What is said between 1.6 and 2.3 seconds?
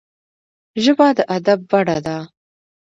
بڼه ده